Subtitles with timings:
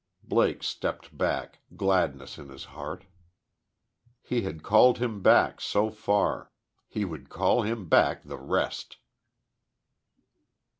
[0.23, 3.05] Blake stepped back, gladness in his heart.
[4.23, 6.51] He had called him back so far.
[6.87, 8.97] He would call him back the rest!